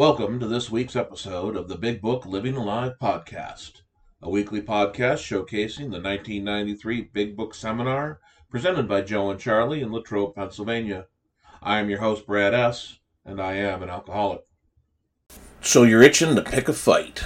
Welcome 0.00 0.40
to 0.40 0.46
this 0.46 0.70
week's 0.70 0.96
episode 0.96 1.56
of 1.56 1.68
the 1.68 1.76
Big 1.76 2.00
Book 2.00 2.24
Living 2.24 2.56
Alive 2.56 2.94
podcast, 3.02 3.82
a 4.22 4.30
weekly 4.30 4.62
podcast 4.62 5.18
showcasing 5.18 5.90
the 5.90 6.00
1993 6.00 7.10
Big 7.12 7.36
Book 7.36 7.54
Seminar 7.54 8.18
presented 8.48 8.88
by 8.88 9.02
Joe 9.02 9.30
and 9.30 9.38
Charlie 9.38 9.82
in 9.82 9.92
Latrobe, 9.92 10.34
Pennsylvania. 10.34 11.04
I 11.62 11.80
am 11.80 11.90
your 11.90 11.98
host, 11.98 12.26
Brad 12.26 12.54
S., 12.54 12.98
and 13.26 13.42
I 13.42 13.56
am 13.56 13.82
an 13.82 13.90
alcoholic. 13.90 14.40
So 15.60 15.82
you're 15.82 16.02
itching 16.02 16.34
to 16.34 16.40
pick 16.40 16.66
a 16.68 16.72
fight. 16.72 17.22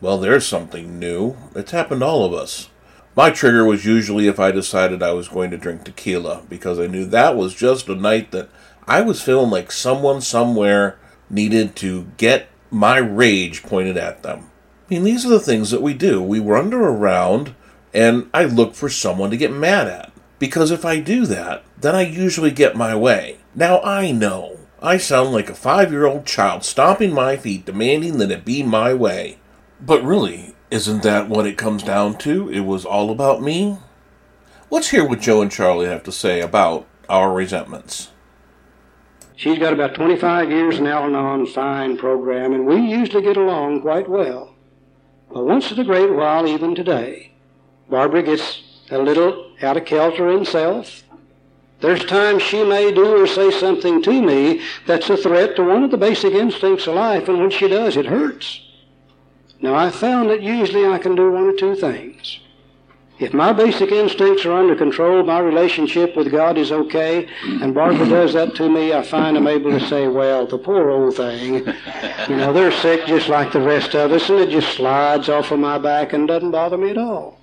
Well, 0.00 0.18
there's 0.18 0.46
something 0.46 1.00
new. 1.00 1.36
It's 1.56 1.72
happened 1.72 2.02
to 2.02 2.06
all 2.06 2.24
of 2.24 2.32
us. 2.32 2.68
My 3.16 3.30
trigger 3.30 3.64
was 3.64 3.84
usually 3.84 4.28
if 4.28 4.38
I 4.38 4.52
decided 4.52 5.02
I 5.02 5.14
was 5.14 5.26
going 5.26 5.50
to 5.50 5.58
drink 5.58 5.82
tequila, 5.82 6.44
because 6.48 6.78
I 6.78 6.86
knew 6.86 7.06
that 7.06 7.36
was 7.36 7.56
just 7.56 7.88
a 7.88 7.96
night 7.96 8.30
that 8.30 8.50
I 8.86 9.00
was 9.00 9.20
feeling 9.20 9.50
like 9.50 9.72
someone 9.72 10.20
somewhere 10.20 11.00
needed 11.30 11.76
to 11.76 12.10
get 12.16 12.48
my 12.70 12.98
rage 12.98 13.62
pointed 13.62 13.96
at 13.96 14.22
them. 14.22 14.50
I 14.88 14.94
mean, 14.94 15.04
these 15.04 15.24
are 15.24 15.30
the 15.30 15.40
things 15.40 15.70
that 15.70 15.82
we 15.82 15.94
do. 15.94 16.22
We 16.22 16.40
wander 16.40 16.82
around 16.82 17.54
and 17.92 18.28
I 18.34 18.44
look 18.44 18.74
for 18.74 18.88
someone 18.88 19.30
to 19.30 19.36
get 19.36 19.52
mad 19.52 19.86
at. 19.86 20.12
Because 20.38 20.70
if 20.70 20.84
I 20.84 21.00
do 21.00 21.24
that, 21.26 21.64
then 21.80 21.94
I 21.94 22.02
usually 22.02 22.50
get 22.50 22.76
my 22.76 22.94
way. 22.94 23.38
Now 23.54 23.80
I 23.82 24.10
know 24.10 24.58
I 24.82 24.98
sound 24.98 25.32
like 25.32 25.48
a 25.48 25.54
five 25.54 25.90
year 25.90 26.04
old 26.04 26.26
child 26.26 26.64
stomping 26.64 27.12
my 27.14 27.36
feet 27.36 27.64
demanding 27.64 28.18
that 28.18 28.30
it 28.30 28.44
be 28.44 28.62
my 28.62 28.92
way. 28.92 29.38
But 29.80 30.02
really, 30.02 30.54
isn't 30.70 31.02
that 31.04 31.28
what 31.28 31.46
it 31.46 31.56
comes 31.56 31.82
down 31.82 32.18
to? 32.18 32.50
It 32.50 32.60
was 32.60 32.84
all 32.84 33.10
about 33.10 33.40
me? 33.40 33.78
Let's 34.70 34.90
hear 34.90 35.06
what 35.06 35.20
Joe 35.20 35.40
and 35.40 35.50
Charlie 35.50 35.86
have 35.86 36.02
to 36.04 36.12
say 36.12 36.40
about 36.40 36.86
our 37.08 37.32
resentments. 37.32 38.10
She's 39.36 39.58
got 39.58 39.72
about 39.72 39.94
25 39.94 40.50
years 40.50 40.78
in 40.78 40.86
Al 40.86 41.04
Anon 41.04 41.46
fine 41.46 41.96
program, 41.96 42.52
and 42.52 42.66
we 42.66 42.76
usually 42.76 43.22
get 43.22 43.36
along 43.36 43.80
quite 43.80 44.08
well. 44.08 44.54
But 45.32 45.44
once 45.44 45.72
in 45.72 45.78
a 45.80 45.84
great 45.84 46.12
while, 46.12 46.46
even 46.46 46.74
today, 46.74 47.32
Barbara 47.90 48.22
gets 48.22 48.62
a 48.90 48.98
little 48.98 49.52
out 49.60 49.76
of 49.76 49.84
kilter 49.84 50.30
in 50.30 50.44
self. 50.44 51.02
There's 51.80 52.04
times 52.04 52.42
she 52.42 52.62
may 52.62 52.92
do 52.92 53.22
or 53.22 53.26
say 53.26 53.50
something 53.50 54.02
to 54.02 54.22
me 54.22 54.62
that's 54.86 55.10
a 55.10 55.16
threat 55.16 55.56
to 55.56 55.64
one 55.64 55.82
of 55.82 55.90
the 55.90 55.96
basic 55.96 56.32
instincts 56.32 56.86
of 56.86 56.94
life, 56.94 57.28
and 57.28 57.40
when 57.40 57.50
she 57.50 57.66
does, 57.68 57.96
it 57.96 58.06
hurts. 58.06 58.60
Now, 59.60 59.74
I 59.74 59.90
found 59.90 60.30
that 60.30 60.42
usually 60.42 60.86
I 60.86 60.98
can 60.98 61.16
do 61.16 61.32
one 61.32 61.44
or 61.44 61.52
two 61.54 61.74
things. 61.74 62.38
If 63.16 63.32
my 63.32 63.52
basic 63.52 63.92
instincts 63.92 64.44
are 64.44 64.52
under 64.52 64.74
control, 64.74 65.22
my 65.22 65.38
relationship 65.38 66.16
with 66.16 66.32
God 66.32 66.58
is 66.58 66.72
okay, 66.72 67.28
and 67.44 67.72
Barbara 67.72 68.08
does 68.08 68.32
that 68.32 68.56
to 68.56 68.68
me, 68.68 68.92
I 68.92 69.02
find 69.02 69.36
I'm 69.36 69.46
able 69.46 69.70
to 69.70 69.86
say, 69.86 70.08
well, 70.08 70.46
the 70.46 70.58
poor 70.58 70.90
old 70.90 71.14
thing, 71.14 71.64
you 72.28 72.36
know, 72.36 72.52
they're 72.52 72.72
sick 72.72 73.06
just 73.06 73.28
like 73.28 73.52
the 73.52 73.60
rest 73.60 73.94
of 73.94 74.10
us, 74.10 74.28
and 74.30 74.40
it 74.40 74.50
just 74.50 74.76
slides 74.76 75.28
off 75.28 75.52
of 75.52 75.60
my 75.60 75.78
back 75.78 76.12
and 76.12 76.26
doesn't 76.26 76.50
bother 76.50 76.76
me 76.76 76.90
at 76.90 76.98
all. 76.98 77.38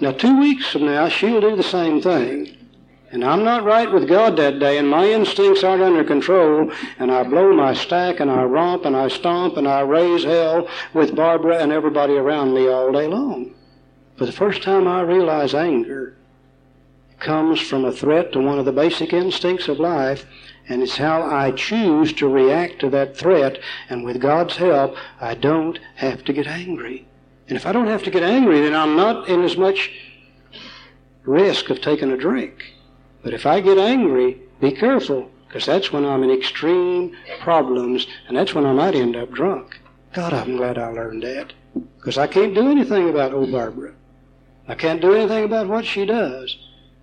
Now, 0.00 0.12
two 0.12 0.38
weeks 0.38 0.70
from 0.70 0.86
now, 0.86 1.08
she'll 1.08 1.40
do 1.40 1.56
the 1.56 1.64
same 1.64 2.00
thing. 2.00 2.56
And 3.10 3.24
I'm 3.24 3.42
not 3.42 3.64
right 3.64 3.90
with 3.90 4.08
God 4.08 4.36
that 4.36 4.60
day, 4.60 4.78
and 4.78 4.88
my 4.88 5.04
instincts 5.04 5.64
aren't 5.64 5.82
under 5.82 6.04
control, 6.04 6.70
and 7.00 7.10
I 7.10 7.24
blow 7.24 7.52
my 7.52 7.74
stack, 7.74 8.20
and 8.20 8.30
I 8.30 8.44
romp, 8.44 8.84
and 8.84 8.96
I 8.96 9.08
stomp, 9.08 9.56
and 9.56 9.66
I 9.66 9.80
raise 9.80 10.22
hell 10.22 10.68
with 10.94 11.16
Barbara 11.16 11.58
and 11.58 11.72
everybody 11.72 12.12
around 12.12 12.54
me 12.54 12.68
all 12.68 12.92
day 12.92 13.08
long. 13.08 13.52
For 14.20 14.26
the 14.26 14.32
first 14.32 14.62
time, 14.62 14.86
I 14.86 15.00
realize 15.00 15.54
anger 15.54 16.14
comes 17.20 17.58
from 17.58 17.86
a 17.86 17.90
threat 17.90 18.32
to 18.32 18.38
one 18.38 18.58
of 18.58 18.66
the 18.66 18.70
basic 18.70 19.14
instincts 19.14 19.66
of 19.66 19.80
life, 19.80 20.26
and 20.68 20.82
it's 20.82 20.98
how 20.98 21.22
I 21.22 21.52
choose 21.52 22.12
to 22.12 22.28
react 22.28 22.80
to 22.80 22.90
that 22.90 23.16
threat. 23.16 23.60
And 23.88 24.04
with 24.04 24.20
God's 24.20 24.56
help, 24.56 24.94
I 25.22 25.34
don't 25.34 25.78
have 25.96 26.22
to 26.24 26.34
get 26.34 26.46
angry. 26.46 27.08
And 27.48 27.56
if 27.56 27.64
I 27.64 27.72
don't 27.72 27.86
have 27.86 28.02
to 28.02 28.10
get 28.10 28.22
angry, 28.22 28.60
then 28.60 28.74
I'm 28.74 28.94
not 28.94 29.26
in 29.26 29.42
as 29.42 29.56
much 29.56 29.90
risk 31.22 31.70
of 31.70 31.80
taking 31.80 32.12
a 32.12 32.16
drink. 32.18 32.74
But 33.22 33.32
if 33.32 33.46
I 33.46 33.62
get 33.62 33.78
angry, 33.78 34.38
be 34.60 34.72
careful, 34.72 35.30
because 35.48 35.64
that's 35.64 35.94
when 35.94 36.04
I'm 36.04 36.24
in 36.24 36.30
extreme 36.30 37.16
problems, 37.40 38.06
and 38.28 38.36
that's 38.36 38.54
when 38.54 38.66
I 38.66 38.74
might 38.74 38.94
end 38.94 39.16
up 39.16 39.32
drunk. 39.32 39.80
God, 40.12 40.34
I'm 40.34 40.58
glad 40.58 40.76
I 40.76 40.88
learned 40.88 41.22
that, 41.22 41.54
because 41.96 42.18
I 42.18 42.26
can't 42.26 42.54
do 42.54 42.70
anything 42.70 43.08
about 43.08 43.32
old 43.32 43.50
Barbara. 43.50 43.94
I 44.70 44.76
can't 44.76 45.00
do 45.00 45.14
anything 45.14 45.42
about 45.42 45.66
what 45.66 45.84
she 45.84 46.06
does, 46.06 46.56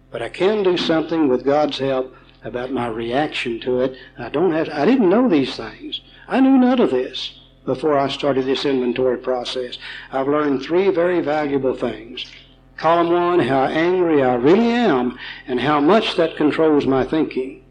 but 0.09 0.21
I 0.21 0.29
can 0.29 0.63
do 0.63 0.77
something 0.77 1.27
with 1.27 1.43
God's 1.43 1.77
help 1.77 2.15
about 2.41 2.71
my 2.71 2.87
reaction 2.87 3.59
to 3.59 3.81
it. 3.81 3.97
I 4.17 4.29
don't 4.29 4.53
have. 4.53 4.69
I 4.69 4.85
didn't 4.85 5.09
know 5.09 5.27
these 5.27 5.57
things. 5.57 5.99
I 6.29 6.39
knew 6.39 6.57
none 6.57 6.79
of 6.79 6.91
this 6.91 7.41
before 7.65 7.99
I 7.99 8.07
started 8.07 8.45
this 8.45 8.63
inventory 8.63 9.17
process. 9.17 9.77
I've 10.13 10.29
learned 10.29 10.61
three 10.61 10.87
very 10.91 11.19
valuable 11.19 11.75
things. 11.75 12.31
Column 12.77 13.11
one, 13.11 13.39
how 13.39 13.65
angry 13.65 14.23
I 14.23 14.35
really 14.35 14.69
am 14.69 15.19
and 15.45 15.59
how 15.59 15.81
much 15.81 16.15
that 16.15 16.37
controls 16.37 16.85
my 16.85 17.03
thinking. 17.03 17.65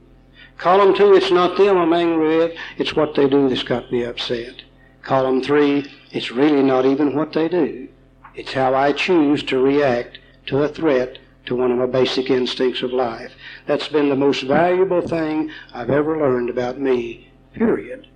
Column 0.58 0.94
two, 0.94 1.14
it's 1.14 1.30
not 1.30 1.56
them 1.56 1.78
I'm 1.78 1.94
angry 1.94 2.36
with, 2.36 2.58
it's 2.76 2.94
what 2.94 3.14
they 3.14 3.30
do 3.30 3.48
that's 3.48 3.62
got 3.62 3.90
me 3.90 4.04
upset. 4.04 4.56
Column 5.00 5.42
three, 5.42 5.90
it's 6.10 6.30
really 6.30 6.62
not 6.62 6.84
even 6.84 7.16
what 7.16 7.32
they 7.32 7.48
do. 7.48 7.88
It's 8.36 8.52
how 8.52 8.74
I 8.74 8.92
choose 8.92 9.42
to 9.44 9.58
react 9.58 10.18
to 10.46 10.62
a 10.62 10.68
threat 10.68 11.18
to 11.46 11.56
one 11.56 11.72
of 11.72 11.78
my 11.78 11.86
basic 11.86 12.30
instincts 12.30 12.82
of 12.82 12.92
life. 12.92 13.32
That's 13.66 13.88
been 13.88 14.10
the 14.10 14.16
most 14.16 14.42
valuable 14.42 15.00
thing 15.00 15.50
I've 15.72 15.88
ever 15.88 16.18
learned 16.18 16.50
about 16.50 16.78
me, 16.78 17.30
period. 17.54 18.06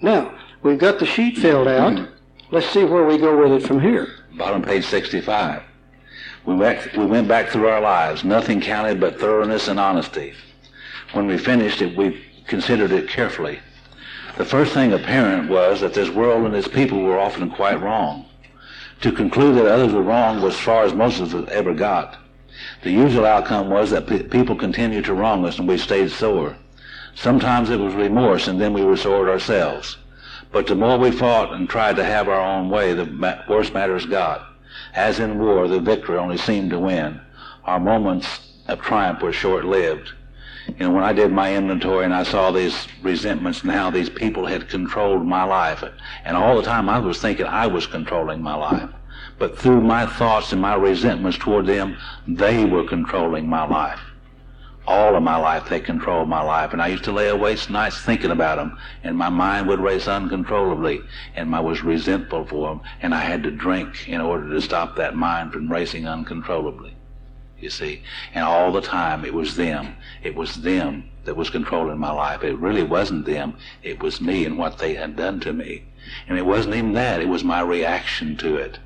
Now, 0.00 0.38
we've 0.62 0.78
got 0.78 1.00
the 1.00 1.06
sheet 1.06 1.38
filled 1.38 1.66
out. 1.66 2.08
Let's 2.52 2.70
see 2.70 2.84
where 2.84 3.04
we 3.04 3.18
go 3.18 3.36
with 3.36 3.52
it 3.62 3.66
from 3.66 3.80
here. 3.80 4.06
Bottom 4.36 4.62
page 4.62 4.86
65. 4.86 5.62
We 6.46 6.54
went, 6.54 6.96
we 6.96 7.04
went 7.04 7.26
back 7.26 7.48
through 7.48 7.68
our 7.68 7.80
lives. 7.80 8.22
Nothing 8.22 8.60
counted 8.60 9.00
but 9.00 9.18
thoroughness 9.18 9.66
and 9.66 9.80
honesty. 9.80 10.34
When 11.12 11.26
we 11.26 11.36
finished 11.36 11.82
it, 11.82 11.96
we 11.96 12.24
considered 12.46 12.92
it 12.92 13.08
carefully. 13.08 13.58
The 14.36 14.44
first 14.44 14.72
thing 14.72 14.92
apparent 14.92 15.50
was 15.50 15.80
that 15.80 15.94
this 15.94 16.10
world 16.10 16.46
and 16.46 16.54
its 16.54 16.68
people 16.68 17.02
were 17.02 17.18
often 17.18 17.50
quite 17.50 17.80
wrong. 17.80 18.24
To 19.02 19.12
conclude 19.12 19.56
that 19.56 19.66
others 19.66 19.92
were 19.92 20.02
wrong 20.02 20.42
was 20.42 20.54
as 20.54 20.60
far 20.60 20.84
as 20.84 20.92
most 20.92 21.20
of 21.20 21.34
us 21.34 21.48
ever 21.50 21.72
got. 21.72 22.16
The 22.82 22.90
usual 22.90 23.24
outcome 23.24 23.70
was 23.70 23.90
that 23.90 24.08
pe- 24.08 24.24
people 24.24 24.56
continued 24.56 25.04
to 25.04 25.14
wrong 25.14 25.44
us 25.44 25.58
and 25.58 25.68
we 25.68 25.78
stayed 25.78 26.10
sore. 26.10 26.56
Sometimes 27.14 27.70
it 27.70 27.78
was 27.78 27.94
remorse 27.94 28.48
and 28.48 28.60
then 28.60 28.72
we 28.72 28.82
restored 28.82 29.28
ourselves. 29.28 29.98
But 30.50 30.66
the 30.66 30.74
more 30.74 30.98
we 30.98 31.12
fought 31.12 31.52
and 31.52 31.68
tried 31.68 31.96
to 31.96 32.04
have 32.04 32.28
our 32.28 32.40
own 32.40 32.70
way, 32.70 32.92
the 32.92 33.06
ma- 33.06 33.38
worse 33.48 33.72
matters 33.72 34.06
got. 34.06 34.44
As 34.94 35.20
in 35.20 35.38
war, 35.38 35.68
the 35.68 35.80
victory 35.80 36.16
only 36.16 36.36
seemed 36.36 36.70
to 36.70 36.78
win. 36.78 37.20
Our 37.64 37.78
moments 37.78 38.26
of 38.66 38.80
triumph 38.80 39.22
were 39.22 39.32
short-lived. 39.32 40.12
You 40.76 40.86
know, 40.86 40.90
when 40.90 41.02
I 41.02 41.14
did 41.14 41.32
my 41.32 41.56
inventory 41.56 42.04
and 42.04 42.14
I 42.14 42.24
saw 42.24 42.50
these 42.50 42.86
resentments 43.02 43.62
and 43.62 43.70
how 43.72 43.90
these 43.90 44.10
people 44.10 44.44
had 44.44 44.68
controlled 44.68 45.26
my 45.26 45.42
life, 45.42 45.82
and 46.24 46.36
all 46.36 46.56
the 46.56 46.62
time 46.62 46.90
I 46.90 46.98
was 46.98 47.20
thinking 47.20 47.46
I 47.46 47.66
was 47.66 47.86
controlling 47.86 48.42
my 48.42 48.54
life. 48.54 48.90
But 49.38 49.58
through 49.58 49.80
my 49.80 50.04
thoughts 50.04 50.52
and 50.52 50.60
my 50.60 50.74
resentments 50.74 51.38
toward 51.38 51.66
them, 51.66 51.96
they 52.26 52.66
were 52.66 52.84
controlling 52.84 53.48
my 53.48 53.64
life. 53.64 54.00
All 54.86 55.16
of 55.16 55.22
my 55.22 55.36
life, 55.36 55.68
they 55.68 55.80
controlled 55.80 56.28
my 56.28 56.42
life. 56.42 56.72
And 56.72 56.82
I 56.82 56.88
used 56.88 57.04
to 57.04 57.12
lay 57.12 57.28
awake 57.28 57.70
nights 57.70 58.00
thinking 58.02 58.30
about 58.30 58.56
them, 58.56 58.78
and 59.02 59.16
my 59.16 59.30
mind 59.30 59.68
would 59.68 59.80
race 59.80 60.06
uncontrollably, 60.06 61.00
and 61.34 61.54
I 61.54 61.60
was 61.60 61.82
resentful 61.82 62.44
for 62.44 62.68
them, 62.68 62.82
and 63.00 63.14
I 63.14 63.20
had 63.20 63.42
to 63.44 63.50
drink 63.50 64.06
in 64.08 64.20
order 64.20 64.50
to 64.50 64.60
stop 64.60 64.96
that 64.96 65.16
mind 65.16 65.52
from 65.52 65.72
racing 65.72 66.06
uncontrollably 66.06 66.97
you 67.60 67.70
see. 67.70 68.02
And 68.34 68.44
all 68.44 68.72
the 68.72 68.80
time 68.80 69.24
it 69.24 69.34
was 69.34 69.56
them. 69.56 69.96
It 70.22 70.34
was 70.34 70.56
them 70.56 71.10
that 71.24 71.36
was 71.36 71.50
controlling 71.50 71.98
my 71.98 72.12
life. 72.12 72.42
It 72.42 72.58
really 72.58 72.82
wasn't 72.82 73.26
them. 73.26 73.56
It 73.82 74.02
was 74.02 74.20
me 74.20 74.44
and 74.44 74.58
what 74.58 74.78
they 74.78 74.94
had 74.94 75.16
done 75.16 75.40
to 75.40 75.52
me. 75.52 75.84
And 76.26 76.38
it 76.38 76.46
wasn't 76.46 76.74
even 76.74 76.92
that. 76.94 77.20
It 77.20 77.28
was 77.28 77.44
my 77.44 77.60
reaction 77.60 78.36
to 78.38 78.56
it 78.56 78.78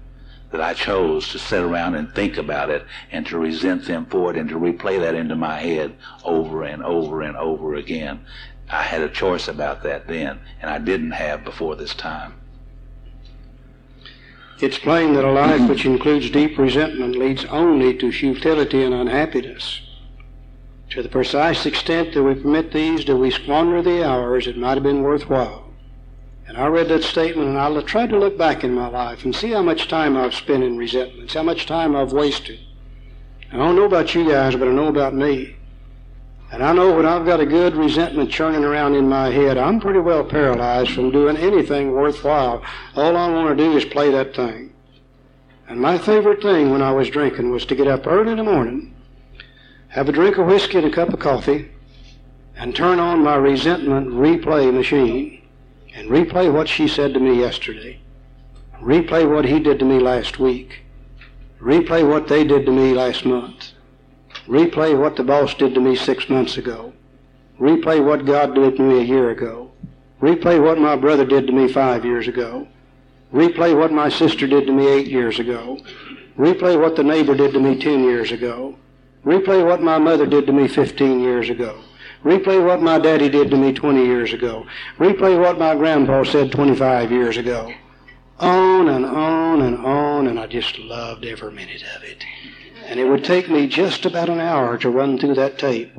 that 0.50 0.60
I 0.60 0.74
chose 0.74 1.30
to 1.30 1.38
sit 1.38 1.62
around 1.62 1.94
and 1.94 2.14
think 2.14 2.36
about 2.36 2.68
it 2.68 2.84
and 3.10 3.26
to 3.26 3.38
resent 3.38 3.86
them 3.86 4.04
for 4.06 4.30
it 4.30 4.36
and 4.36 4.48
to 4.50 4.58
replay 4.58 5.00
that 5.00 5.14
into 5.14 5.34
my 5.34 5.58
head 5.58 5.96
over 6.24 6.62
and 6.62 6.82
over 6.84 7.22
and 7.22 7.36
over 7.36 7.74
again. 7.74 8.26
I 8.68 8.82
had 8.82 9.02
a 9.02 9.08
choice 9.08 9.48
about 9.48 9.82
that 9.82 10.06
then, 10.06 10.40
and 10.60 10.70
I 10.70 10.78
didn't 10.78 11.12
have 11.12 11.42
before 11.42 11.74
this 11.74 11.94
time. 11.94 12.34
It's 14.62 14.78
plain 14.78 15.14
that 15.14 15.24
a 15.24 15.32
life 15.32 15.68
which 15.68 15.84
includes 15.84 16.30
deep 16.30 16.56
resentment 16.56 17.16
leads 17.16 17.44
only 17.46 17.98
to 17.98 18.12
futility 18.12 18.84
and 18.84 18.94
unhappiness. 18.94 19.80
To 20.90 21.02
the 21.02 21.08
precise 21.08 21.66
extent 21.66 22.14
that 22.14 22.22
we 22.22 22.36
permit 22.36 22.70
these, 22.70 23.04
do 23.04 23.16
we 23.16 23.32
squander 23.32 23.82
the 23.82 24.08
hours 24.08 24.46
it 24.46 24.56
might 24.56 24.74
have 24.74 24.84
been 24.84 25.02
worthwhile. 25.02 25.68
And 26.46 26.56
I 26.56 26.68
read 26.68 26.86
that 26.90 27.02
statement 27.02 27.48
and 27.48 27.58
I 27.58 27.80
tried 27.80 28.10
to 28.10 28.18
look 28.20 28.38
back 28.38 28.62
in 28.62 28.72
my 28.72 28.86
life 28.86 29.24
and 29.24 29.34
see 29.34 29.50
how 29.50 29.62
much 29.62 29.88
time 29.88 30.16
I've 30.16 30.32
spent 30.32 30.62
in 30.62 30.78
resentments, 30.78 31.34
how 31.34 31.42
much 31.42 31.66
time 31.66 31.96
I've 31.96 32.12
wasted. 32.12 32.60
I 33.50 33.56
don't 33.56 33.74
know 33.74 33.86
about 33.86 34.14
you 34.14 34.30
guys, 34.30 34.54
but 34.54 34.68
I 34.68 34.70
know 34.70 34.86
about 34.86 35.12
me. 35.12 35.56
And 36.52 36.62
I 36.62 36.74
know 36.74 36.94
when 36.94 37.06
I've 37.06 37.24
got 37.24 37.40
a 37.40 37.46
good 37.46 37.74
resentment 37.74 38.30
churning 38.30 38.62
around 38.62 38.94
in 38.94 39.08
my 39.08 39.30
head, 39.30 39.56
I'm 39.56 39.80
pretty 39.80 40.00
well 40.00 40.22
paralyzed 40.22 40.90
from 40.90 41.10
doing 41.10 41.38
anything 41.38 41.92
worthwhile. 41.92 42.62
All 42.94 43.16
I 43.16 43.30
want 43.30 43.56
to 43.56 43.64
do 43.64 43.74
is 43.74 43.86
play 43.86 44.10
that 44.10 44.36
thing. 44.36 44.74
And 45.66 45.80
my 45.80 45.96
favorite 45.96 46.42
thing 46.42 46.70
when 46.70 46.82
I 46.82 46.92
was 46.92 47.08
drinking 47.08 47.50
was 47.50 47.64
to 47.66 47.74
get 47.74 47.86
up 47.86 48.06
early 48.06 48.32
in 48.32 48.36
the 48.36 48.44
morning, 48.44 48.94
have 49.88 50.10
a 50.10 50.12
drink 50.12 50.36
of 50.36 50.46
whiskey 50.46 50.76
and 50.76 50.86
a 50.86 50.90
cup 50.90 51.14
of 51.14 51.20
coffee, 51.20 51.70
and 52.54 52.76
turn 52.76 53.00
on 53.00 53.24
my 53.24 53.36
resentment 53.36 54.08
replay 54.08 54.70
machine 54.70 55.40
and 55.94 56.10
replay 56.10 56.52
what 56.52 56.68
she 56.68 56.86
said 56.86 57.14
to 57.14 57.20
me 57.20 57.40
yesterday. 57.40 57.98
Replay 58.78 59.26
what 59.26 59.46
he 59.46 59.58
did 59.58 59.78
to 59.78 59.86
me 59.86 59.98
last 60.00 60.38
week. 60.38 60.82
Replay 61.62 62.06
what 62.06 62.28
they 62.28 62.44
did 62.44 62.66
to 62.66 62.72
me 62.72 62.92
last 62.92 63.24
month. 63.24 63.72
Replay 64.46 64.98
what 64.98 65.16
the 65.16 65.22
boss 65.22 65.54
did 65.54 65.74
to 65.74 65.80
me 65.80 65.94
six 65.94 66.28
months 66.28 66.56
ago. 66.56 66.92
Replay 67.60 68.04
what 68.04 68.26
God 68.26 68.54
did 68.54 68.76
to 68.76 68.82
me 68.82 69.00
a 69.00 69.04
year 69.04 69.30
ago. 69.30 69.70
Replay 70.20 70.62
what 70.62 70.78
my 70.78 70.96
brother 70.96 71.24
did 71.24 71.46
to 71.46 71.52
me 71.52 71.72
five 71.72 72.04
years 72.04 72.28
ago. 72.28 72.66
Replay 73.32 73.76
what 73.76 73.92
my 73.92 74.08
sister 74.08 74.46
did 74.46 74.66
to 74.66 74.72
me 74.72 74.88
eight 74.88 75.06
years 75.06 75.38
ago. 75.38 75.78
Replay 76.36 76.80
what 76.80 76.96
the 76.96 77.04
neighbor 77.04 77.34
did 77.34 77.52
to 77.52 77.60
me 77.60 77.78
ten 77.78 78.02
years 78.02 78.32
ago. 78.32 78.76
Replay 79.24 79.64
what 79.64 79.80
my 79.80 79.98
mother 79.98 80.26
did 80.26 80.46
to 80.46 80.52
me 80.52 80.66
fifteen 80.66 81.20
years 81.20 81.48
ago. 81.48 81.82
Replay 82.24 82.64
what 82.64 82.80
my 82.80 82.98
daddy 82.98 83.28
did 83.28 83.50
to 83.50 83.56
me 83.56 83.72
20 83.72 84.04
years 84.04 84.32
ago. 84.32 84.64
Replay 84.98 85.40
what 85.40 85.58
my 85.58 85.74
grandpa 85.74 86.22
said 86.22 86.52
25 86.52 87.10
years 87.10 87.36
ago. 87.36 87.72
On 88.38 88.88
and 88.88 89.04
on 89.04 89.62
and 89.62 89.84
on, 89.84 90.28
and 90.28 90.38
I 90.38 90.46
just 90.46 90.78
loved 90.78 91.24
every 91.24 91.50
minute 91.50 91.82
of 91.96 92.04
it. 92.04 92.24
And 92.86 93.00
it 93.00 93.08
would 93.08 93.24
take 93.24 93.48
me 93.48 93.66
just 93.66 94.04
about 94.04 94.28
an 94.28 94.40
hour 94.40 94.76
to 94.78 94.90
run 94.90 95.18
through 95.18 95.34
that 95.34 95.58
tape. 95.58 95.92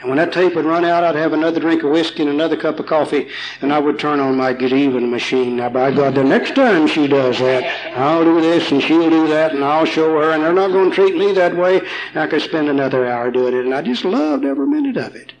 And 0.00 0.08
when 0.08 0.16
that 0.16 0.32
tape 0.32 0.54
would 0.54 0.64
run 0.64 0.86
out, 0.86 1.04
I'd 1.04 1.14
have 1.14 1.34
another 1.34 1.60
drink 1.60 1.82
of 1.82 1.90
whiskey 1.90 2.22
and 2.22 2.30
another 2.30 2.56
cup 2.56 2.80
of 2.80 2.86
coffee, 2.86 3.28
and 3.60 3.70
I 3.70 3.78
would 3.78 3.98
turn 3.98 4.18
on 4.18 4.34
my 4.34 4.54
get 4.54 4.72
even 4.72 5.10
machine. 5.10 5.56
Now, 5.56 5.68
by 5.68 5.94
God, 5.94 6.14
the 6.14 6.24
next 6.24 6.54
time 6.54 6.86
she 6.86 7.06
does 7.06 7.38
that, 7.38 7.98
I'll 7.98 8.24
do 8.24 8.40
this 8.40 8.72
and 8.72 8.82
she'll 8.82 9.10
do 9.10 9.28
that, 9.28 9.54
and 9.54 9.62
I'll 9.62 9.84
show 9.84 10.08
her, 10.18 10.30
and 10.30 10.42
they're 10.42 10.54
not 10.54 10.72
going 10.72 10.88
to 10.88 10.94
treat 10.94 11.16
me 11.16 11.32
that 11.34 11.54
way. 11.54 11.82
I 12.14 12.26
could 12.28 12.40
spend 12.40 12.70
another 12.70 13.06
hour 13.06 13.30
doing 13.30 13.54
it, 13.54 13.66
and 13.66 13.74
I 13.74 13.82
just 13.82 14.06
loved 14.06 14.46
every 14.46 14.66
minute 14.66 14.96
of 14.96 15.14
it. 15.14 15.34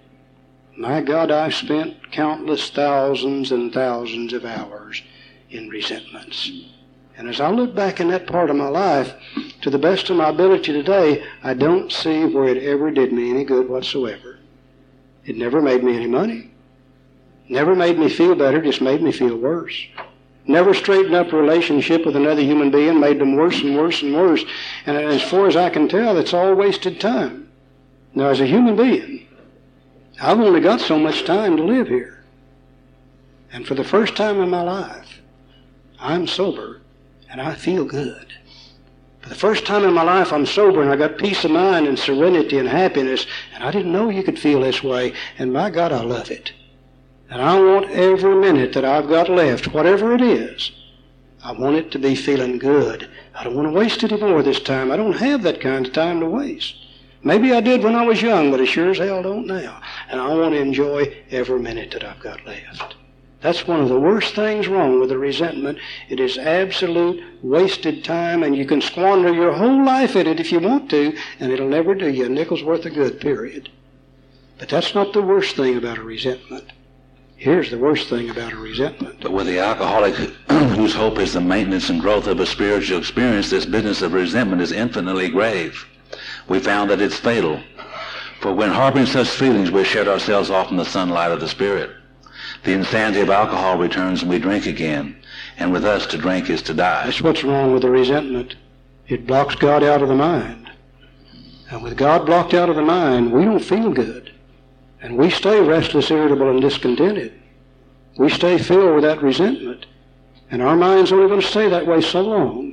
My 0.76 1.00
God, 1.00 1.30
I've 1.30 1.54
spent 1.54 2.12
countless 2.12 2.70
thousands 2.70 3.52
and 3.52 3.72
thousands 3.72 4.34
of 4.34 4.44
hours 4.44 5.02
in 5.48 5.70
resentments. 5.70 6.50
And 7.16 7.28
as 7.28 7.40
I 7.40 7.50
look 7.50 7.74
back 7.74 8.00
in 8.00 8.08
that 8.08 8.26
part 8.26 8.50
of 8.50 8.56
my 8.56 8.68
life, 8.68 9.14
to 9.62 9.70
the 9.70 9.78
best 9.78 10.08
of 10.08 10.16
my 10.16 10.30
ability 10.30 10.72
today, 10.72 11.24
I 11.42 11.54
don't 11.54 11.92
see 11.92 12.24
where 12.24 12.48
it 12.48 12.62
ever 12.62 12.90
did 12.90 13.12
me 13.12 13.30
any 13.30 13.44
good 13.44 13.68
whatsoever. 13.68 14.38
It 15.24 15.36
never 15.36 15.60
made 15.60 15.84
me 15.84 15.96
any 15.96 16.06
money. 16.06 16.50
Never 17.48 17.74
made 17.74 17.98
me 17.98 18.08
feel 18.08 18.34
better, 18.34 18.62
just 18.62 18.80
made 18.80 19.02
me 19.02 19.12
feel 19.12 19.36
worse. 19.36 19.86
Never 20.46 20.72
straightened 20.72 21.14
up 21.14 21.32
a 21.32 21.36
relationship 21.36 22.06
with 22.06 22.16
another 22.16 22.40
human 22.40 22.70
being, 22.70 22.98
made 22.98 23.18
them 23.18 23.36
worse 23.36 23.60
and 23.60 23.76
worse 23.76 24.02
and 24.02 24.14
worse. 24.14 24.44
And 24.86 24.96
as 24.96 25.22
far 25.22 25.46
as 25.46 25.56
I 25.56 25.68
can 25.68 25.88
tell, 25.88 26.16
it's 26.16 26.32
all 26.32 26.54
wasted 26.54 27.00
time. 27.00 27.50
Now, 28.14 28.28
as 28.28 28.40
a 28.40 28.46
human 28.46 28.76
being, 28.76 29.26
I've 30.20 30.40
only 30.40 30.60
got 30.60 30.80
so 30.80 30.98
much 30.98 31.24
time 31.24 31.56
to 31.56 31.62
live 31.62 31.88
here. 31.88 32.24
And 33.52 33.66
for 33.66 33.74
the 33.74 33.84
first 33.84 34.16
time 34.16 34.40
in 34.40 34.48
my 34.48 34.62
life, 34.62 35.20
I'm 35.98 36.26
sober 36.26 36.80
and 37.30 37.40
I 37.40 37.54
feel 37.54 37.84
good. 37.84 38.34
For 39.20 39.28
the 39.28 39.34
first 39.34 39.66
time 39.66 39.84
in 39.84 39.92
my 39.92 40.02
life, 40.02 40.32
I'm 40.32 40.46
sober 40.46 40.82
and 40.82 40.90
I 40.90 40.96
got 40.96 41.18
peace 41.18 41.44
of 41.44 41.50
mind 41.50 41.86
and 41.86 41.98
serenity 41.98 42.58
and 42.58 42.68
happiness. 42.68 43.26
And 43.54 43.62
I 43.62 43.70
didn't 43.70 43.92
know 43.92 44.08
you 44.08 44.22
could 44.22 44.38
feel 44.38 44.60
this 44.60 44.82
way. 44.82 45.12
And 45.38 45.52
my 45.52 45.70
God, 45.70 45.92
I 45.92 46.02
love 46.02 46.30
it. 46.30 46.52
And 47.28 47.40
I 47.40 47.60
want 47.60 47.90
every 47.90 48.34
minute 48.34 48.72
that 48.72 48.84
I've 48.84 49.08
got 49.08 49.28
left, 49.28 49.72
whatever 49.72 50.14
it 50.14 50.20
is, 50.20 50.72
I 51.44 51.52
want 51.52 51.76
it 51.76 51.90
to 51.92 51.98
be 51.98 52.14
feeling 52.14 52.58
good. 52.58 53.08
I 53.34 53.44
don't 53.44 53.54
want 53.54 53.68
to 53.68 53.78
waste 53.78 54.02
any 54.02 54.20
more 54.20 54.42
this 54.42 54.60
time. 54.60 54.90
I 54.90 54.96
don't 54.96 55.16
have 55.16 55.42
that 55.42 55.60
kind 55.60 55.86
of 55.86 55.92
time 55.92 56.20
to 56.20 56.26
waste. 56.26 56.74
Maybe 57.22 57.52
I 57.52 57.60
did 57.60 57.82
when 57.82 57.94
I 57.94 58.04
was 58.04 58.22
young, 58.22 58.50
but 58.50 58.60
I 58.60 58.64
sure 58.64 58.90
as 58.90 58.98
hell 58.98 59.22
don't 59.22 59.46
now. 59.46 59.80
And 60.08 60.20
I 60.20 60.34
want 60.34 60.54
to 60.54 60.60
enjoy 60.60 61.14
every 61.30 61.60
minute 61.60 61.90
that 61.92 62.04
I've 62.04 62.20
got 62.20 62.44
left. 62.46 62.96
That's 63.40 63.66
one 63.66 63.80
of 63.80 63.88
the 63.88 63.98
worst 63.98 64.34
things 64.34 64.68
wrong 64.68 65.00
with 65.00 65.10
a 65.10 65.18
resentment. 65.18 65.78
It 66.08 66.20
is 66.20 66.36
absolute 66.36 67.22
wasted 67.42 68.04
time, 68.04 68.42
and 68.42 68.54
you 68.54 68.66
can 68.66 68.80
squander 68.80 69.32
your 69.32 69.52
whole 69.52 69.84
life 69.84 70.14
in 70.14 70.26
it 70.26 70.40
if 70.40 70.52
you 70.52 70.60
want 70.60 70.90
to, 70.90 71.16
and 71.38 71.50
it'll 71.50 71.68
never 71.68 71.94
do 71.94 72.08
you 72.08 72.26
a 72.26 72.28
nickel's 72.28 72.62
worth 72.62 72.84
of 72.84 72.94
good, 72.94 73.20
period. 73.20 73.70
But 74.58 74.68
that's 74.68 74.94
not 74.94 75.12
the 75.14 75.22
worst 75.22 75.56
thing 75.56 75.76
about 75.76 75.98
a 75.98 76.02
resentment. 76.02 76.72
Here's 77.36 77.70
the 77.70 77.78
worst 77.78 78.10
thing 78.10 78.28
about 78.28 78.52
a 78.52 78.56
resentment. 78.56 79.20
But 79.22 79.32
with 79.32 79.46
the 79.46 79.58
alcoholic 79.58 80.14
whose 80.48 80.94
hope 80.94 81.18
is 81.18 81.32
the 81.32 81.40
maintenance 81.40 81.88
and 81.88 82.00
growth 82.00 82.26
of 82.26 82.40
a 82.40 82.46
spiritual 82.46 82.98
experience, 82.98 83.48
this 83.48 83.64
business 83.64 84.02
of 84.02 84.12
resentment 84.12 84.60
is 84.60 84.72
infinitely 84.72 85.30
grave 85.30 85.86
we 86.48 86.58
found 86.58 86.90
that 86.90 87.00
it's 87.00 87.16
fatal. 87.16 87.62
For 88.40 88.52
when 88.52 88.70
harboring 88.70 89.06
such 89.06 89.28
feelings, 89.28 89.70
we 89.70 89.84
shut 89.84 90.08
ourselves 90.08 90.50
off 90.50 90.68
from 90.68 90.76
the 90.78 90.84
sunlight 90.84 91.30
of 91.30 91.40
the 91.40 91.48
Spirit. 91.48 91.90
The 92.64 92.72
insanity 92.72 93.20
of 93.20 93.30
alcohol 93.30 93.78
returns 93.78 94.22
and 94.22 94.30
we 94.30 94.38
drink 94.38 94.66
again. 94.66 95.16
And 95.58 95.72
with 95.72 95.84
us, 95.84 96.06
to 96.08 96.18
drink 96.18 96.50
is 96.50 96.62
to 96.62 96.74
die. 96.74 97.04
That's 97.04 97.20
what's 97.20 97.44
wrong 97.44 97.72
with 97.72 97.82
the 97.82 97.90
resentment. 97.90 98.56
It 99.08 99.26
blocks 99.26 99.54
God 99.54 99.82
out 99.82 100.02
of 100.02 100.08
the 100.08 100.14
mind. 100.14 100.70
And 101.70 101.82
with 101.82 101.96
God 101.96 102.26
blocked 102.26 102.54
out 102.54 102.68
of 102.68 102.76
the 102.76 102.82
mind, 102.82 103.32
we 103.32 103.44
don't 103.44 103.64
feel 103.64 103.90
good. 103.90 104.32
And 105.00 105.16
we 105.16 105.30
stay 105.30 105.60
restless, 105.60 106.10
irritable, 106.10 106.50
and 106.50 106.60
discontented. 106.60 107.32
We 108.18 108.28
stay 108.28 108.58
filled 108.58 108.94
with 108.94 109.04
that 109.04 109.22
resentment. 109.22 109.86
And 110.50 110.62
our 110.62 110.76
mind's 110.76 111.12
only 111.12 111.28
going 111.28 111.40
to 111.40 111.46
stay 111.46 111.68
that 111.68 111.86
way 111.86 112.00
so 112.00 112.22
long 112.22 112.69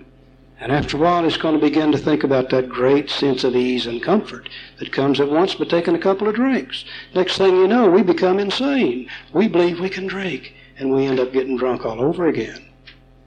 and 0.60 0.72
after 0.72 0.98
a 0.98 1.00
while, 1.00 1.24
it's 1.24 1.38
going 1.38 1.54
to 1.54 1.62
begin 1.62 1.92
to 1.92 1.98
think 1.98 2.24
about 2.24 2.50
that 2.50 2.68
great 2.68 3.10
sense 3.10 3.44
of 3.44 3.56
ease 3.56 3.86
and 3.86 4.02
comfort 4.02 4.50
that 4.80 4.92
comes 4.92 5.20
at 5.20 5.30
once 5.30 5.54
by 5.54 5.66
taking 5.66 5.94
a 5.96 6.00
couple 6.00 6.28
of 6.28 6.36
drinks. 6.36 6.84
Next 7.14 7.38
thing 7.38 7.56
you 7.56 7.68
know, 7.68 7.90
we 7.90 8.02
become 8.02 8.40
insane. 8.40 9.08
We 9.34 9.48
believe 9.48 9.80
we 9.80 9.90
can 9.90 10.08
drink, 10.08 10.56
and 10.78 10.92
we 10.92 11.06
end 11.06 11.20
up 11.20 11.32
getting 11.32 11.58
drunk 11.58 11.86
all 11.86 12.02
over 12.02 12.28
again. 12.28 12.66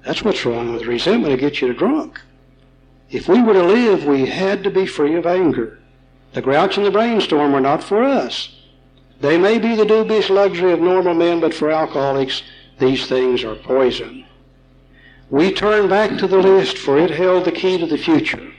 That's 0.05 0.23
what's 0.25 0.44
wrong 0.44 0.73
with 0.73 0.87
resentment. 0.87 1.35
It 1.35 1.41
gets 1.41 1.61
you 1.61 1.69
to 1.69 1.75
drunk. 1.75 2.21
If 3.11 3.29
we 3.29 3.43
were 3.43 3.53
to 3.55 3.62
live, 3.62 4.05
we 4.05 4.27
had 4.27 4.65
to 4.65 4.71
be 4.71 4.87
free 4.87 5.15
of 5.15 5.27
anger. 5.27 5.79
The 6.32 6.43
grouch 6.43 6.77
and 6.77 6.87
the 6.87 6.91
brainstorm 6.91 7.55
are 7.55 7.60
not 7.60 7.82
for 7.82 8.03
us. 8.03 8.56
They 9.20 9.37
may 9.37 9.58
be 9.58 9.77
the 9.77 9.84
dubious 9.84 10.31
luxury 10.31 10.72
of 10.72 10.81
normal 10.81 11.15
men, 11.15 11.41
but 11.41 11.53
for 11.53 11.70
alcoholics, 11.70 12.43
these 12.79 13.06
things 13.06 13.44
are 13.44 13.55
poison. 13.55 14.25
We 15.31 15.53
turned 15.53 15.89
back 15.89 16.19
to 16.19 16.27
the 16.27 16.39
list, 16.39 16.77
for 16.77 16.99
it 16.99 17.10
held 17.10 17.44
the 17.44 17.53
key 17.53 17.79
to 17.79 17.87
the 17.87 17.96
future. 17.96 18.53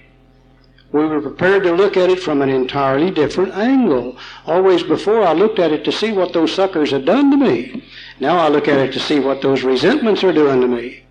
We 0.93 1.05
were 1.05 1.21
prepared 1.21 1.63
to 1.63 1.73
look 1.73 1.95
at 1.97 2.09
it 2.09 2.19
from 2.19 2.41
an 2.41 2.49
entirely 2.49 3.11
different 3.11 3.53
angle. 3.53 4.17
Always 4.45 4.83
before 4.83 5.23
I 5.23 5.33
looked 5.33 5.59
at 5.59 5.71
it 5.71 5.83
to 5.85 5.91
see 5.91 6.11
what 6.11 6.33
those 6.33 6.53
suckers 6.53 6.91
had 6.91 7.05
done 7.05 7.29
to 7.31 7.37
me. 7.37 7.83
Now 8.19 8.37
I 8.37 8.47
look 8.47 8.67
at 8.67 8.79
it 8.79 8.93
to 8.93 8.99
see 8.99 9.19
what 9.19 9.41
those 9.41 9.63
resentments 9.63 10.23
are 10.23 10.33
doing 10.33 10.61
to 10.61 10.67
me. 10.67 11.03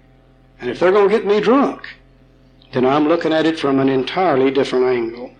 And 0.61 0.71
if 0.71 0.79
they're 0.79 0.93
going 0.93 1.09
to 1.09 1.15
get 1.15 1.27
me 1.27 1.41
drunk, 1.41 1.87
then 2.73 2.87
I'm 2.87 3.09
looking 3.09 3.33
at 3.33 3.47
it 3.47 3.59
from 3.59 3.81
an 3.81 3.89
entirely 3.89 4.51
different 4.51 4.85
angle. 4.85 5.35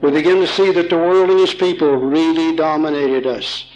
We 0.00 0.12
begin 0.12 0.40
to 0.40 0.46
see 0.46 0.72
that 0.72 0.90
the 0.90 0.96
world 0.96 1.30
and 1.30 1.40
its 1.40 1.54
people 1.54 1.96
really 1.96 2.54
dominated 2.54 3.26
us. 3.26 3.66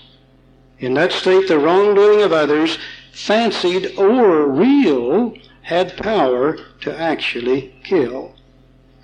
In 0.79 0.95
that 0.95 1.13
state, 1.13 1.49
the 1.49 1.59
wrongdoing 1.59 2.23
of 2.23 2.33
others, 2.33 2.79
fancied 3.13 3.99
or 3.99 4.47
real, 4.49 5.35
had 5.63 5.97
power 5.97 6.59
to 6.81 6.99
actually 6.99 7.75
kill. 7.85 8.35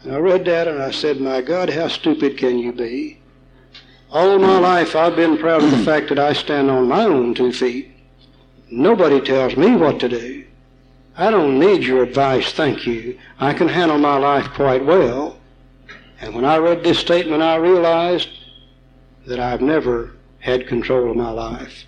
And 0.03 0.13
I 0.13 0.19
read 0.19 0.45
that 0.45 0.69
and 0.69 0.83
I 0.83 0.91
said, 0.91 1.21
My 1.21 1.41
God, 1.41 1.71
how 1.71 1.89
stupid 1.89 2.37
can 2.37 2.59
you 2.59 2.73
be? 2.73 3.19
All 4.11 4.39
my 4.39 4.59
life 4.59 4.97
I've 4.97 5.17
been 5.17 5.39
proud 5.39 5.63
of 5.63 5.71
the 5.71 5.85
fact 5.85 6.09
that 6.09 6.19
I 6.19 6.33
stand 6.33 6.71
on 6.71 6.89
my 6.89 7.05
own 7.05 7.35
two 7.35 7.53
feet. 7.53 7.91
Nobody 8.71 9.21
tells 9.21 9.57
me 9.57 9.77
what 9.77 10.01
to 10.01 10.09
do. 10.09 10.45
I 11.17 11.31
don't 11.31 11.59
need 11.59 11.83
your 11.83 12.05
advice, 12.05 12.53
thank 12.53 12.87
you. 12.87 13.19
I 13.41 13.53
can 13.53 13.69
handle 13.69 13.99
my 13.99 14.17
life 14.19 14.51
quite 14.51 14.85
well. 14.85 15.39
And 16.21 16.35
when 16.35 16.45
I 16.45 16.59
read 16.59 16.83
this 16.83 16.99
statement, 16.99 17.43
I 17.43 17.57
realized 17.57 18.29
that 19.27 19.41
I've 19.41 19.61
never 19.61 20.13
had 20.41 20.69
control 20.69 21.11
of 21.11 21.17
my 21.17 21.31
life. 21.31 21.85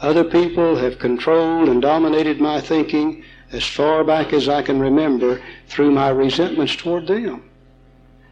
Other 0.00 0.24
people 0.24 0.76
have 0.76 0.98
controlled 0.98 1.68
and 1.68 1.80
dominated 1.80 2.40
my 2.40 2.60
thinking 2.60 3.22
as 3.52 3.66
far 3.66 4.02
back 4.02 4.32
as 4.32 4.48
I 4.48 4.62
can 4.62 4.80
remember 4.80 5.40
through 5.68 5.90
my 5.90 6.08
resentments 6.08 6.74
toward 6.74 7.06
them. 7.06 7.48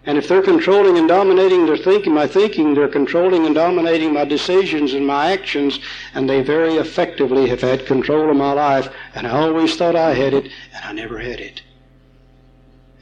And 0.06 0.16
if 0.16 0.28
they're 0.28 0.42
controlling 0.42 0.96
and 0.96 1.06
dominating 1.06 1.66
their 1.66 1.76
thinking, 1.76 2.14
my 2.14 2.26
thinking, 2.26 2.74
they're 2.74 2.88
controlling 2.88 3.44
and 3.44 3.54
dominating 3.54 4.14
my 4.14 4.24
decisions 4.24 4.94
and 4.94 5.06
my 5.06 5.32
actions, 5.32 5.78
and 6.14 6.28
they 6.28 6.40
very 6.40 6.76
effectively 6.76 7.48
have 7.50 7.60
had 7.60 7.84
control 7.84 8.30
of 8.30 8.36
my 8.36 8.52
life. 8.52 8.88
And 9.14 9.26
I 9.26 9.30
always 9.30 9.76
thought 9.76 9.96
I 9.96 10.14
had 10.14 10.32
it, 10.32 10.50
and 10.74 10.84
I 10.84 10.92
never 10.92 11.18
had 11.18 11.38
it. 11.38 11.62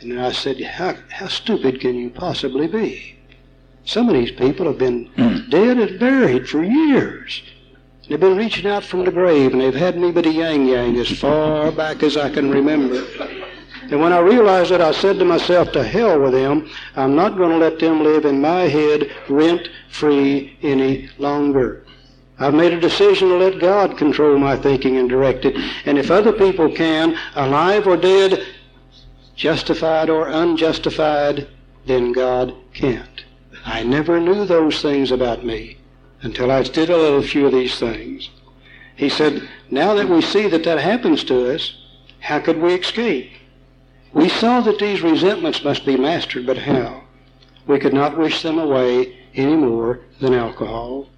And 0.00 0.10
then 0.10 0.18
I 0.18 0.32
said, 0.32 0.60
how, 0.60 0.96
how 1.08 1.28
stupid 1.28 1.80
can 1.80 1.94
you 1.94 2.10
possibly 2.10 2.66
be? 2.66 3.16
Some 3.84 4.08
of 4.08 4.14
these 4.14 4.32
people 4.32 4.66
have 4.66 4.78
been 4.78 5.06
hmm. 5.06 5.48
dead 5.50 5.78
and 5.78 5.98
buried 6.00 6.48
for 6.48 6.64
years. 6.64 7.42
They've 8.08 8.18
been 8.18 8.38
reaching 8.38 8.66
out 8.66 8.84
from 8.84 9.04
the 9.04 9.12
grave, 9.12 9.52
and 9.52 9.60
they've 9.60 9.74
had 9.74 9.98
me 9.98 10.10
but 10.10 10.24
a 10.24 10.32
yang 10.32 10.66
yang 10.66 10.96
as 10.96 11.10
far 11.10 11.70
back 11.70 12.02
as 12.02 12.16
I 12.16 12.30
can 12.30 12.50
remember. 12.50 13.06
And 13.90 14.00
when 14.00 14.14
I 14.14 14.18
realized 14.20 14.70
that, 14.70 14.80
I 14.80 14.92
said 14.92 15.18
to 15.18 15.26
myself, 15.26 15.72
to 15.72 15.84
hell 15.84 16.18
with 16.18 16.32
them. 16.32 16.70
I'm 16.96 17.14
not 17.14 17.36
going 17.36 17.50
to 17.50 17.58
let 17.58 17.78
them 17.78 18.02
live 18.02 18.24
in 18.24 18.40
my 18.40 18.62
head 18.62 19.10
rent 19.28 19.68
free 19.90 20.56
any 20.62 21.10
longer. 21.18 21.84
I've 22.38 22.54
made 22.54 22.72
a 22.72 22.80
decision 22.80 23.28
to 23.28 23.36
let 23.36 23.60
God 23.60 23.98
control 23.98 24.38
my 24.38 24.56
thinking 24.56 24.96
and 24.96 25.08
direct 25.08 25.44
it. 25.44 25.56
And 25.84 25.98
if 25.98 26.10
other 26.10 26.32
people 26.32 26.72
can, 26.72 27.14
alive 27.34 27.86
or 27.86 27.96
dead, 27.96 28.42
justified 29.36 30.08
or 30.08 30.28
unjustified, 30.28 31.48
then 31.84 32.12
God 32.12 32.54
can't. 32.72 33.24
I 33.66 33.82
never 33.82 34.18
knew 34.18 34.46
those 34.46 34.80
things 34.80 35.10
about 35.10 35.44
me 35.44 35.77
until 36.22 36.50
I 36.50 36.62
did 36.62 36.90
a 36.90 36.96
little 36.96 37.22
few 37.22 37.46
of 37.46 37.52
these 37.52 37.78
things. 37.78 38.30
He 38.96 39.08
said, 39.08 39.48
now 39.70 39.94
that 39.94 40.08
we 40.08 40.20
see 40.20 40.48
that 40.48 40.64
that 40.64 40.78
happens 40.78 41.22
to 41.24 41.54
us, 41.54 41.76
how 42.20 42.40
could 42.40 42.60
we 42.60 42.74
escape? 42.74 43.30
We 44.12 44.28
saw 44.28 44.60
that 44.62 44.78
these 44.78 45.02
resentments 45.02 45.62
must 45.62 45.86
be 45.86 45.96
mastered, 45.96 46.46
but 46.46 46.58
how? 46.58 47.04
We 47.66 47.78
could 47.78 47.94
not 47.94 48.18
wish 48.18 48.42
them 48.42 48.58
away 48.58 49.18
any 49.34 49.54
more 49.54 50.00
than 50.20 50.34
alcohol. 50.34 51.08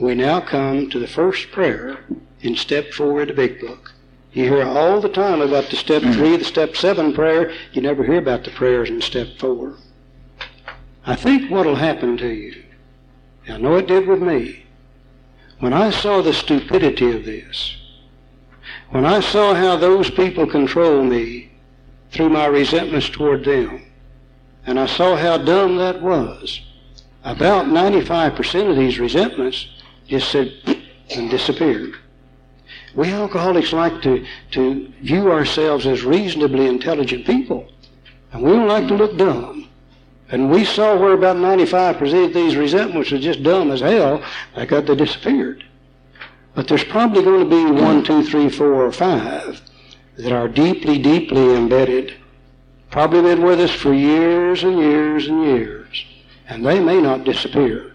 We 0.00 0.14
now 0.14 0.40
come 0.40 0.88
to 0.90 0.98
the 0.98 1.06
first 1.06 1.50
prayer 1.50 2.04
in 2.40 2.56
step 2.56 2.92
four 2.92 3.20
of 3.22 3.28
the 3.28 3.34
big 3.34 3.60
book. 3.60 3.92
You 4.32 4.44
hear 4.44 4.64
all 4.64 5.00
the 5.00 5.08
time 5.08 5.40
about 5.40 5.70
the 5.70 5.76
step 5.76 6.02
three, 6.02 6.36
the 6.36 6.44
step 6.44 6.76
seven 6.76 7.12
prayer. 7.12 7.52
You 7.72 7.82
never 7.82 8.02
hear 8.02 8.18
about 8.18 8.44
the 8.44 8.50
prayers 8.50 8.88
in 8.88 9.00
step 9.00 9.28
four. 9.38 9.74
I 11.06 11.14
think 11.14 11.50
what'll 11.50 11.76
happen 11.76 12.16
to 12.16 12.28
you 12.28 12.63
I 13.48 13.58
know 13.58 13.76
it 13.76 13.86
did 13.86 14.06
with 14.06 14.22
me. 14.22 14.64
When 15.58 15.72
I 15.72 15.90
saw 15.90 16.22
the 16.22 16.32
stupidity 16.32 17.14
of 17.14 17.24
this, 17.24 17.76
when 18.90 19.04
I 19.04 19.20
saw 19.20 19.54
how 19.54 19.76
those 19.76 20.10
people 20.10 20.46
control 20.46 21.02
me 21.02 21.50
through 22.10 22.30
my 22.30 22.46
resentments 22.46 23.08
toward 23.08 23.44
them, 23.44 23.82
and 24.66 24.78
I 24.78 24.86
saw 24.86 25.16
how 25.16 25.38
dumb 25.38 25.76
that 25.76 26.00
was, 26.00 26.60
about 27.24 27.66
95% 27.66 28.70
of 28.70 28.76
these 28.76 28.98
resentments 28.98 29.66
just 30.06 30.30
said 30.30 30.52
and 31.16 31.30
disappeared. 31.30 31.94
We 32.94 33.12
alcoholics 33.12 33.72
like 33.72 34.02
to, 34.02 34.24
to 34.52 34.92
view 35.02 35.32
ourselves 35.32 35.86
as 35.86 36.04
reasonably 36.04 36.66
intelligent 36.66 37.26
people, 37.26 37.68
and 38.32 38.42
we 38.42 38.50
don't 38.50 38.68
like 38.68 38.88
to 38.88 38.94
look 38.94 39.16
dumb. 39.16 39.68
And 40.34 40.50
we 40.50 40.64
saw 40.64 40.96
where 40.96 41.12
about 41.12 41.36
95% 41.36 42.26
of 42.26 42.34
these 42.34 42.56
resentments 42.56 43.12
are 43.12 43.20
just 43.20 43.44
dumb 43.44 43.70
as 43.70 43.82
hell, 43.82 44.20
like 44.56 44.70
that 44.70 44.84
they 44.84 44.96
disappeared. 44.96 45.62
But 46.56 46.66
there's 46.66 46.82
probably 46.82 47.22
going 47.22 47.48
to 47.48 47.56
be 47.56 47.80
one, 47.80 48.02
two, 48.02 48.24
three, 48.24 48.48
four, 48.48 48.84
or 48.84 48.90
five 48.90 49.60
that 50.16 50.32
are 50.32 50.48
deeply, 50.48 50.98
deeply 50.98 51.54
embedded. 51.54 52.14
Probably 52.90 53.22
been 53.22 53.44
with 53.44 53.60
us 53.60 53.70
for 53.70 53.94
years 53.94 54.64
and 54.64 54.76
years 54.76 55.28
and 55.28 55.44
years. 55.44 56.04
And 56.48 56.66
they 56.66 56.80
may 56.80 57.00
not 57.00 57.22
disappear. 57.22 57.94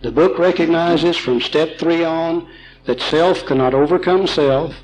The 0.00 0.10
book 0.10 0.38
recognizes 0.38 1.18
from 1.18 1.42
step 1.42 1.76
three 1.78 2.02
on 2.02 2.48
that 2.86 3.02
self 3.02 3.44
cannot 3.44 3.74
overcome 3.74 4.26
self, 4.26 4.74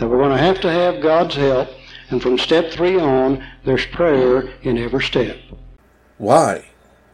that 0.00 0.08
we're 0.08 0.18
going 0.18 0.36
to 0.36 0.42
have 0.42 0.60
to 0.62 0.72
have 0.72 1.00
God's 1.00 1.36
help, 1.36 1.68
and 2.10 2.20
from 2.20 2.38
step 2.38 2.72
three 2.72 2.98
on, 2.98 3.46
there's 3.64 3.86
prayer 3.86 4.52
in 4.62 4.78
every 4.78 5.04
step. 5.04 5.36
Why? 6.24 6.70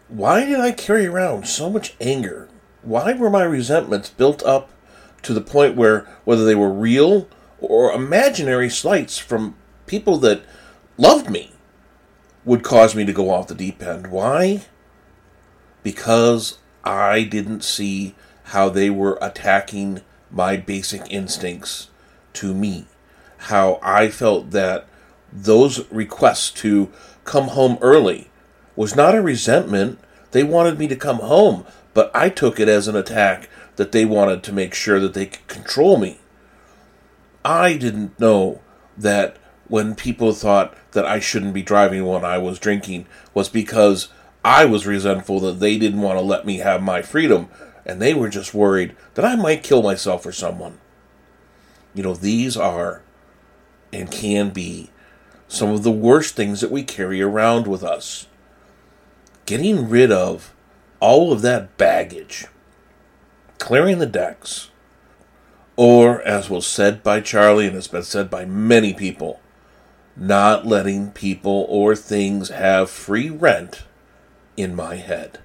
Why 0.07 0.45
did 0.45 0.61
I 0.61 0.71
carry 0.71 1.05
around 1.05 1.49
so 1.49 1.69
much 1.69 1.97
anger? 2.01 2.49
Why 2.83 3.13
were 3.13 3.29
my 3.29 3.43
resentments 3.43 4.09
built 4.09 4.41
up 4.45 4.71
to 5.23 5.35
the 5.35 5.41
point 5.41 5.75
where, 5.75 6.07
whether 6.23 6.45
they 6.45 6.55
were 6.55 6.73
real 6.73 7.29
or 7.59 7.91
imaginary 7.91 8.71
slights 8.71 9.19
from 9.19 9.57
people 9.89 10.17
that 10.19 10.43
loved 10.97 11.29
me, 11.29 11.51
would 12.45 12.63
cause 12.63 12.95
me 12.95 13.05
to 13.05 13.13
go 13.13 13.31
off 13.31 13.49
the 13.49 13.55
deep 13.57 13.83
end? 13.83 14.13
Why? 14.13 14.63
Because 15.83 16.59
I 16.85 17.25
didn't 17.25 17.65
see 17.65 18.15
how 18.45 18.69
they 18.69 18.91
were 18.91 19.19
attacking 19.21 20.03
my 20.31 20.57
basic 20.57 21.03
instincts 21.11 21.89
to 22.35 22.55
me. 22.55 22.87
How 23.39 23.81
I 23.83 24.09
felt 24.09 24.53
that 24.53 24.87
those 25.33 25.91
requests 25.91 26.53
to 26.63 26.93
come 27.25 27.49
home 27.49 27.77
early 27.81 28.30
was 28.77 28.97
not 28.97 29.15
a 29.15 29.23
resentment. 29.23 29.99
They 30.31 30.43
wanted 30.43 30.79
me 30.79 30.89
to 30.89 30.97
come 30.97 31.19
home, 31.19 31.67
but 31.95 32.11
I 32.15 32.29
took 32.29 32.61
it 32.61 32.69
as 32.69 32.89
an 32.89 32.97
attack 32.97 33.49
that 33.77 33.93
they 33.93 34.05
wanted 34.05 34.43
to 34.45 34.53
make 34.53 34.75
sure 34.75 35.01
that 35.01 35.15
they 35.15 35.27
could 35.27 35.47
control 35.49 35.97
me. 35.97 36.21
I 37.45 37.77
didn't 37.77 38.19
know 38.21 38.61
that 38.97 39.37
when 39.69 39.95
people 39.95 40.33
thought 40.33 40.75
that 40.93 41.07
I 41.07 41.21
shouldn't 41.21 41.55
be 41.55 41.63
driving 41.63 42.05
when 42.05 42.25
I 42.25 42.39
was 42.39 42.59
drinking 42.59 43.07
was 43.33 43.49
because 43.49 44.09
I 44.45 44.65
was 44.65 44.87
resentful 44.87 45.41
that 45.41 45.61
they 45.61 45.79
didn't 45.79 46.03
want 46.03 46.19
to 46.19 46.25
let 46.25 46.45
me 46.45 46.59
have 46.59 46.83
my 46.83 47.03
freedom 47.03 47.49
and 47.87 48.01
they 48.01 48.15
were 48.15 48.29
just 48.29 48.53
worried 48.53 48.97
that 49.15 49.25
I 49.25 49.37
might 49.37 49.63
kill 49.63 49.83
myself 49.83 50.27
or 50.27 50.33
someone. 50.33 50.79
You 51.95 52.03
know, 52.03 52.15
these 52.15 52.57
are 52.57 53.03
and 53.93 54.11
can 54.11 54.51
be 54.51 54.91
some 55.49 55.71
of 55.71 55.83
the 55.83 55.91
worst 55.91 56.37
things 56.37 56.61
that 56.61 56.71
we 56.71 56.83
carry 56.83 57.21
around 57.21 57.67
with 57.67 57.83
us 57.83 58.27
getting 59.51 59.89
rid 59.89 60.13
of 60.13 60.55
all 61.01 61.33
of 61.33 61.43
that 61.43 61.77
baggage, 61.77 62.47
clearing 63.59 63.99
the 63.99 64.07
decks, 64.07 64.71
or, 65.75 66.23
as 66.23 66.49
was 66.49 66.65
said 66.65 67.03
by 67.03 67.21
Charlie 67.21 67.67
and 67.67 67.75
has 67.75 67.89
been 67.89 68.05
said 68.05 68.31
by 68.31 68.45
many 68.45 68.95
people, 68.95 69.41
not 70.15 70.69
letting 70.69 71.11
people 71.11 71.67
or 71.69 71.97
things 71.97 72.51
have 72.51 72.89
free 72.89 73.29
rent 73.29 73.83
in 74.57 74.77
my 74.77 74.95
head. 74.95 75.41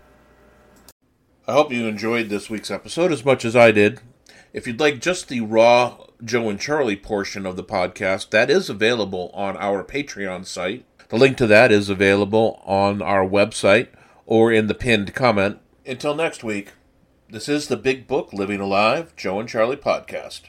I 1.47 1.53
hope 1.53 1.71
you 1.71 1.87
enjoyed 1.87 2.29
this 2.29 2.47
week's 2.47 2.69
episode 2.69 3.11
as 3.11 3.25
much 3.25 3.43
as 3.43 3.55
I 3.55 3.71
did. 3.71 4.01
If 4.53 4.67
you'd 4.67 4.79
like 4.79 5.01
just 5.01 5.29
the 5.29 5.41
raw 5.41 5.97
Joe 6.23 6.47
and 6.49 6.59
Charlie 6.59 6.95
portion 6.95 7.47
of 7.47 7.55
the 7.55 7.63
podcast, 7.63 8.29
that 8.29 8.51
is 8.51 8.69
available 8.69 9.31
on 9.33 9.57
our 9.57 9.83
Patreon 9.83 10.45
site. 10.45 10.85
The 11.09 11.17
link 11.17 11.37
to 11.37 11.47
that 11.47 11.71
is 11.71 11.89
available 11.89 12.61
on 12.65 13.01
our 13.01 13.25
website 13.27 13.87
or 14.25 14.51
in 14.51 14.67
the 14.67 14.73
pinned 14.73 15.13
comment. 15.13 15.59
Until 15.85 16.15
next 16.15 16.43
week, 16.43 16.73
this 17.29 17.47
is 17.47 17.67
the 17.67 17.77
Big 17.77 18.07
Book 18.07 18.33
Living 18.33 18.59
Alive 18.59 19.15
Joe 19.15 19.39
and 19.39 19.47
Charlie 19.47 19.75
podcast. 19.75 20.41